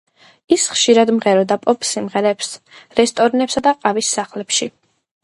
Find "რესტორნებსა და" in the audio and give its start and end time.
3.01-3.75